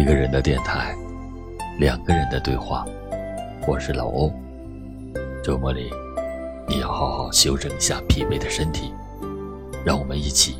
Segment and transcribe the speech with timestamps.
[0.00, 0.96] 一个人的电台，
[1.78, 2.86] 两个人的对话。
[3.68, 4.32] 我是老欧。
[5.44, 5.90] 周末里，
[6.66, 8.94] 你要好好休整一下疲惫的身体。
[9.84, 10.56] 让我们一起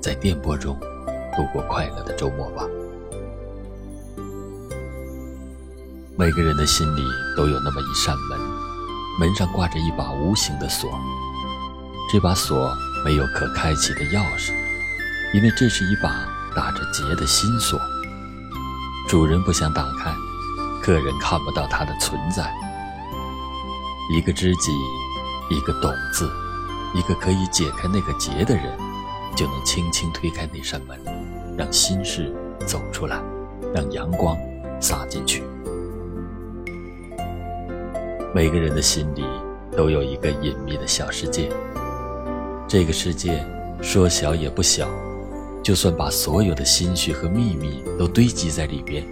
[0.00, 0.80] 在电波中
[1.36, 2.64] 度过快乐的周末吧。
[6.16, 7.02] 每个人的心里
[7.36, 8.38] 都有那么一扇门，
[9.20, 10.90] 门上挂着一把无形的锁。
[12.10, 12.74] 这把锁
[13.04, 14.52] 没有可开启的钥匙，
[15.34, 17.78] 因为这是一把打着结的心锁。
[19.10, 20.14] 主人不想打开，
[20.80, 22.48] 客人看不到它的存在。
[24.08, 24.70] 一个知己，
[25.50, 26.30] 一个懂字，
[26.94, 28.78] 一个可以解开那个结的人，
[29.34, 30.96] 就能轻轻推开那扇门，
[31.58, 32.32] 让心事
[32.64, 33.20] 走出来，
[33.74, 34.38] 让阳光
[34.80, 35.42] 洒进去。
[38.32, 39.24] 每个人的心里
[39.76, 41.50] 都有一个隐秘的小世界，
[42.68, 43.44] 这个世界
[43.82, 44.88] 说小也不小。
[45.62, 49.04] 就算把所有的心绪和秘密都堆积在里边，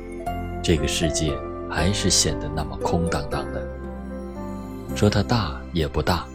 [0.63, 1.33] 这个世界
[1.71, 3.69] 还是显得那么空荡荡的。
[4.97, 6.27] 说它大也不大，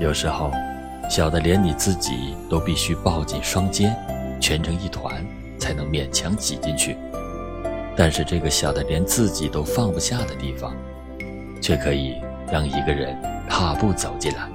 [0.00, 0.50] 有时候
[1.08, 3.96] 小的连你自己都必须抱紧双肩，
[4.40, 5.24] 蜷成一团，
[5.58, 6.96] 才能勉强挤进去。
[7.96, 10.74] 但是这个小的连自己都放不下的地方，
[11.60, 12.16] 却可以
[12.52, 13.16] 让一个人
[13.48, 14.48] 踏步走进来。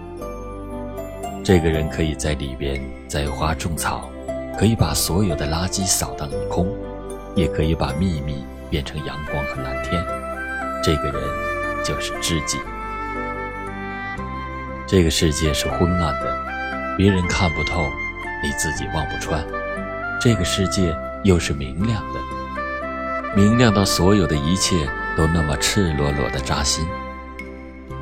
[1.44, 4.09] 这个人可以在里边栽花种草。
[4.58, 6.68] 可以把所有的垃圾扫荡一空，
[7.36, 10.04] 也可以把秘密变成阳光和蓝天。
[10.84, 11.23] 这个人
[11.84, 12.60] 就是知己。
[14.86, 17.90] 这个世界是昏暗的，别人看不透，
[18.44, 19.44] 你自己望不穿。
[20.22, 22.20] 这个世界又是明亮的，
[23.36, 26.86] 明亮到所有的一切都那么赤裸裸的扎心。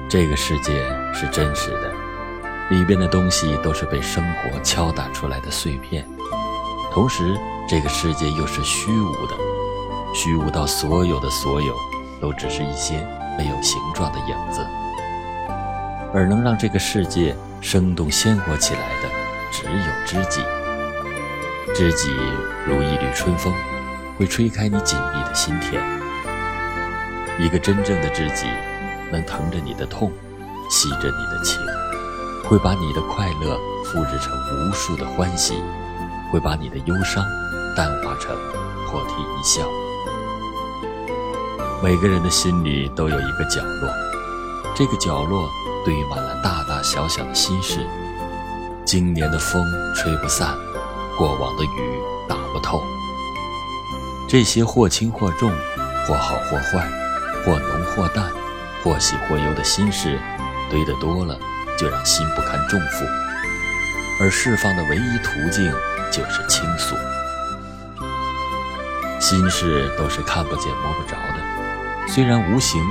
[0.09, 0.73] 这个世界
[1.13, 1.93] 是真实的，
[2.69, 6.05] 里边的东西都是被生活敲打出来的碎片。
[6.93, 7.39] 同时，
[7.69, 9.35] 这个世界又是虚无的，
[10.13, 11.73] 虚无到所有的所有
[12.19, 12.95] 都只是一些
[13.37, 14.59] 没有形状的影子。
[16.13, 19.07] 而能让这个世界生动鲜活起来的，
[19.51, 20.41] 只有知己。
[21.73, 22.09] 知己
[22.67, 23.53] 如一缕春风，
[24.17, 25.81] 会吹开你紧闭的心田。
[27.39, 28.47] 一个真正的知己，
[29.13, 30.11] 能疼着你的痛，
[30.69, 31.57] 吸着你的情，
[32.43, 35.55] 会把你的快乐复制成无数的欢喜。
[36.31, 37.23] 会把你的忧伤
[37.75, 38.35] 淡化成
[38.87, 39.67] 破涕一笑。
[41.83, 43.89] 每个人的心里都有一个角落，
[44.75, 45.49] 这个角落
[45.83, 47.85] 堆满了大大小小的心事。
[48.85, 49.65] 今年的风
[49.95, 50.55] 吹不散，
[51.17, 51.99] 过往的雨
[52.29, 52.81] 打不透。
[54.27, 55.51] 这些或轻或重，
[56.07, 56.89] 或好或坏，
[57.43, 58.31] 或浓或淡，
[58.83, 60.19] 或喜或忧的心事，
[60.69, 61.37] 堆得多了，
[61.77, 63.05] 就让心不堪重负。
[64.21, 65.73] 而释放的唯一途径。
[66.11, 66.95] 就是倾诉，
[69.19, 72.83] 心事都是看不见摸不着的，虽然无形，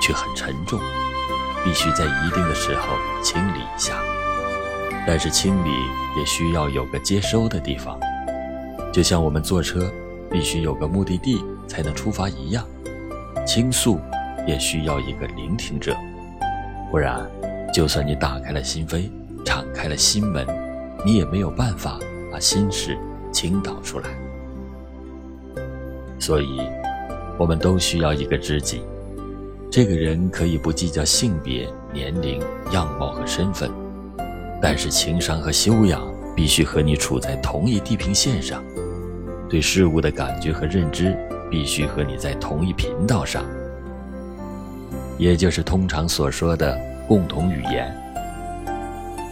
[0.00, 0.78] 却很沉重，
[1.64, 3.94] 必须在一定的时候清理一下。
[5.06, 5.70] 但是清理
[6.16, 7.98] 也需要有个接收的地方，
[8.92, 9.92] 就像我们坐车
[10.30, 12.64] 必须有个目的地才能出发一样，
[13.44, 14.00] 倾诉
[14.46, 15.96] 也需要一个聆听者，
[16.92, 17.28] 不然，
[17.74, 19.10] 就算你打开了心扉，
[19.44, 20.46] 敞开了心门，
[21.04, 21.98] 你也没有办法。
[22.30, 22.96] 把心事
[23.32, 24.08] 倾倒出来，
[26.18, 26.60] 所以，
[27.38, 28.82] 我们都需要一个知己。
[29.70, 33.70] 这个人可以不计较性别、年龄、样貌和身份，
[34.60, 38.62] 但是情商和修养必须和你处在同一地平线上，
[39.48, 41.16] 对事物的感觉和认知
[41.50, 43.44] 必须和你在同一频道上，
[45.18, 47.94] 也就是通常所说的共同语言。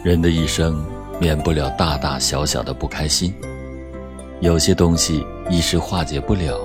[0.03, 0.83] 人的一生。
[1.19, 3.33] 免不了大大小小的不开心，
[4.39, 6.59] 有些东西一时化解不了，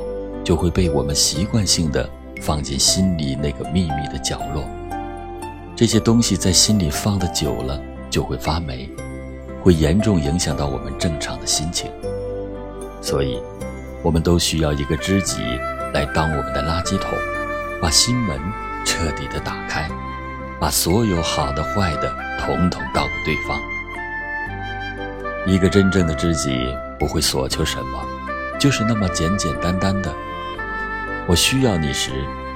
[0.44, 2.08] 就会被我们习惯性的
[2.40, 4.64] 放进心里那个秘密的角落。
[5.74, 7.80] 这些东西在心里放的久了，
[8.10, 8.90] 就会发霉，
[9.62, 11.90] 会严重影响到我们正常的心情。
[13.00, 13.40] 所以，
[14.02, 15.40] 我们都需要一个知己
[15.94, 17.10] 来当我们的垃圾桶，
[17.80, 18.38] 把心门
[18.84, 19.88] 彻底的打开，
[20.60, 23.58] 把所有好的坏的统统倒给对方。
[25.44, 28.04] 一个真正的知己不会索求什么，
[28.60, 30.12] 就是那么简简单单的。
[31.26, 32.12] 我需要你时，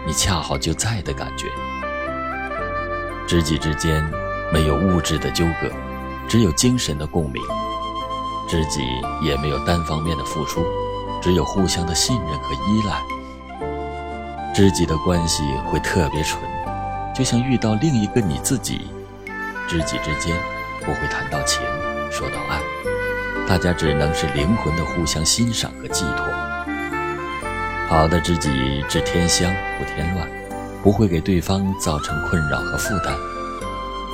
[0.06, 1.46] 你恰好就在的感觉。
[3.26, 4.08] 知己之间
[4.52, 5.68] 没有物质的纠葛，
[6.28, 7.42] 只有精神的共鸣。
[8.48, 8.80] 知己
[9.20, 10.64] 也没有单方面的付出，
[11.20, 13.02] 只有互相的信任和依赖。
[14.54, 16.40] 知己的关系会特别纯，
[17.12, 18.86] 就像遇到另一个你自己。
[19.66, 20.36] 知己之间
[20.84, 21.60] 不会谈到情。
[22.08, 22.60] 说到爱，
[23.48, 26.26] 大家只能是灵魂的互相欣赏和寄托。
[27.88, 30.28] 好的知己只添香不添乱，
[30.82, 33.16] 不会给对方造成困扰和负担。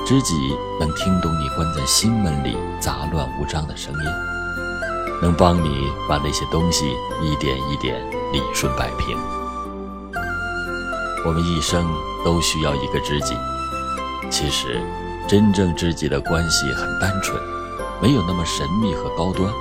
[0.05, 0.35] 知己
[0.79, 3.99] 能听懂你关在心门里杂乱无章的声音，
[5.21, 7.99] 能帮你把那些东西一点一点
[8.31, 9.17] 理顺摆平。
[11.25, 11.89] 我们一生
[12.23, 13.33] 都需要一个知己，
[14.29, 14.79] 其实，
[15.27, 17.41] 真正知己的关系很单纯，
[18.01, 19.51] 没有那么神秘和高端。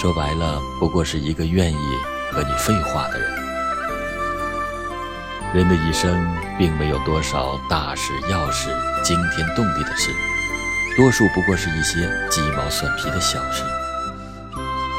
[0.00, 1.98] 说白了，不过是一个愿意。
[2.32, 3.30] 和你废话的人，
[5.54, 6.26] 人的一生
[6.58, 8.70] 并没有多少大事要事、
[9.04, 10.10] 惊天动地的事，
[10.96, 13.62] 多数不过是一些鸡毛蒜皮的小事。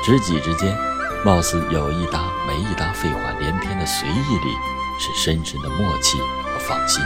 [0.06, 0.78] 知己之间，
[1.26, 4.56] 貌似有一搭没一搭、废话连篇的随意里，
[4.98, 7.04] 是深深的默契和放心，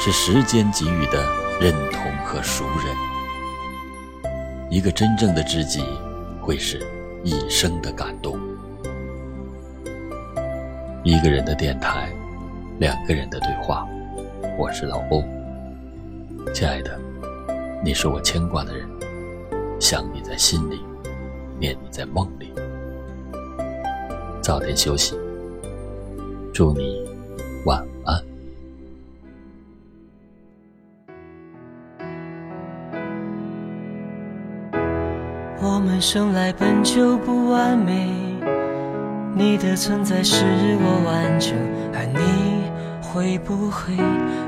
[0.00, 1.24] 是时间给予的
[1.60, 2.96] 认同和熟人。
[4.68, 5.80] 一个真正的知己，
[6.42, 6.84] 会是
[7.22, 8.36] 一生的感动。
[11.04, 12.12] 一个人的电台，
[12.80, 13.86] 两个人的对话。
[14.58, 15.22] 我是老欧，
[16.52, 16.98] 亲爱的，
[17.84, 18.88] 你是我牵挂的人，
[19.78, 20.80] 想你在心里，
[21.60, 22.52] 念你在梦里。
[24.42, 25.16] 早点休息，
[26.52, 27.04] 祝你
[27.66, 27.95] 晚安。
[35.60, 38.08] 我们生来本就不完美。
[39.34, 40.44] 你的存在使
[40.80, 41.54] 我完整，
[41.92, 42.70] 而你
[43.02, 43.94] 会不会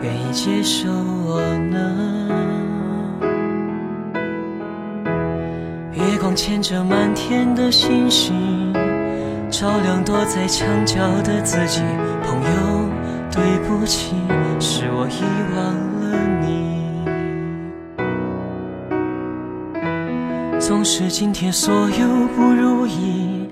[0.03, 1.41] 愿意接受我
[1.71, 2.29] 呢？
[5.93, 8.73] 月光牵着满天的星星，
[9.51, 11.83] 照亮躲在墙角的自己。
[12.23, 12.89] 朋友，
[13.31, 14.15] 对不起，
[14.61, 15.23] 是我遗
[15.55, 16.17] 忘了
[16.47, 16.78] 你。
[20.69, 22.07] 总是今天所有
[22.37, 23.49] 不如意。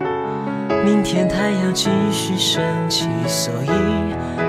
[0.84, 3.70] 明天太阳继续升起，所以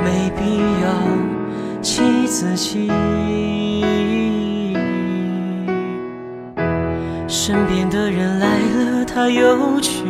[0.04, 2.92] 没必要气自己。
[7.26, 10.04] 身边的人来了，他又去，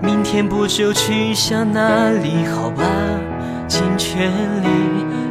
[0.00, 2.46] 明天不就去向哪里？
[2.46, 2.84] 好吧，
[3.66, 4.30] 尽全
[4.62, 4.68] 力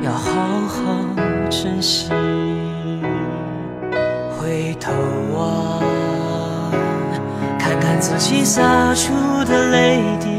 [0.01, 0.33] 要好
[0.67, 1.15] 好
[1.49, 2.09] 珍惜。
[4.37, 4.91] 回头
[5.33, 5.98] 望。
[7.89, 9.11] 看自己洒出
[9.45, 10.29] 的泪滴，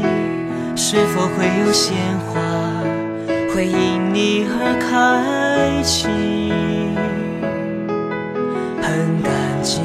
[0.73, 1.93] 是否会有鲜
[2.25, 2.39] 花
[3.53, 6.07] 会因你而开启？
[8.81, 9.81] 很感激，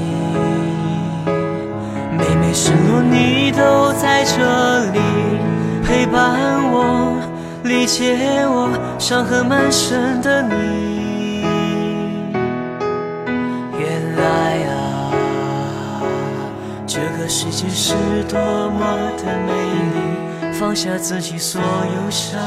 [2.16, 5.00] 每每失落你都在这里
[5.84, 7.18] 陪伴我，
[7.64, 8.14] 理解
[8.46, 10.95] 我伤痕满身的你。
[17.38, 17.93] 世界是
[18.31, 18.41] 多
[18.71, 19.53] 么的美
[19.93, 22.41] 丽，放下自己所有伤，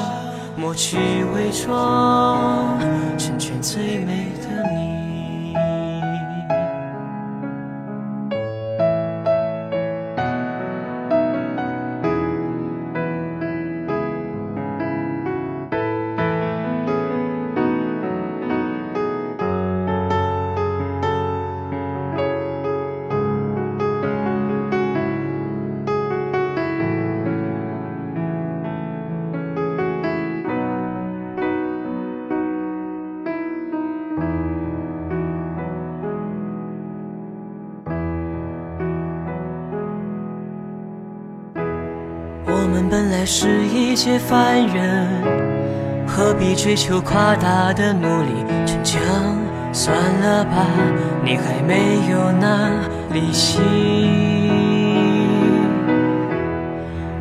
[0.57, 2.79] 抹去伪装，
[3.15, 4.31] 成全最美
[43.01, 45.07] 本来是一介凡人，
[46.05, 48.43] 何必追求夸大的努力？
[48.65, 49.01] 逞强
[49.71, 50.67] 算了吧，
[51.23, 52.69] 你还没有那
[53.13, 53.61] 力气。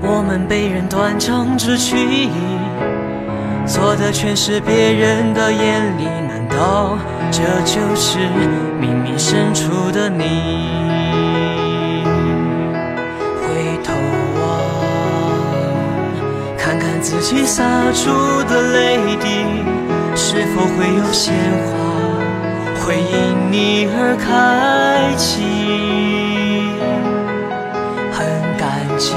[0.02, 2.28] 我们被人断章取义，
[3.64, 6.98] 错的全是别人的眼里，难道
[7.30, 8.18] 这就是
[8.80, 10.97] 冥冥深处的你？
[17.20, 19.44] 自己洒出的泪滴，
[20.14, 21.34] 是否会有鲜
[21.66, 21.74] 花
[22.86, 25.42] 会因你而开启？
[28.12, 28.24] 很
[28.56, 29.14] 感激，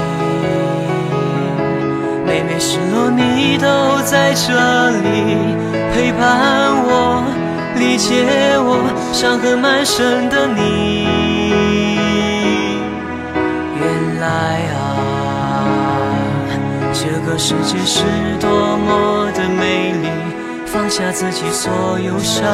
[2.26, 5.54] 每每失落你都在这里
[5.94, 7.22] 陪伴我，
[7.78, 8.82] 理解我
[9.12, 11.21] 伤痕满身的你。
[17.44, 18.04] 世界是
[18.40, 20.08] 多么的美丽，
[20.64, 22.46] 放下自己所有伤，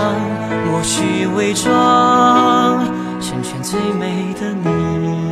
[0.65, 2.83] 抹去伪装，
[3.21, 5.28] 成全最美的你。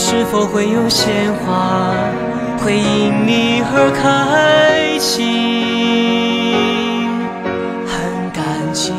[0.00, 1.92] 是否会有鲜花
[2.64, 6.54] 会因你而开启？
[7.84, 8.92] 很感激，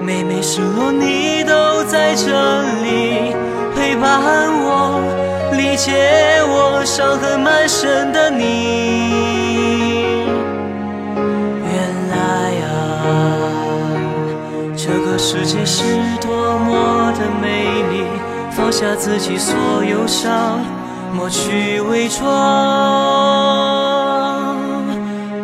[0.00, 3.34] 每每失落你都在这里
[3.74, 4.22] 陪伴
[4.62, 5.00] 我，
[5.56, 9.23] 理解我伤痕满身的你。
[18.74, 19.54] 下自己所
[19.84, 20.58] 有伤，
[21.14, 22.24] 抹去伪装，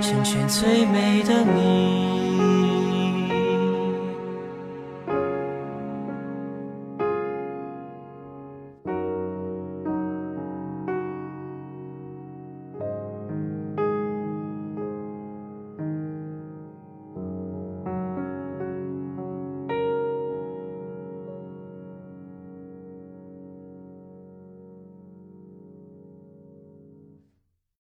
[0.03, 2.20] 成全最美的你。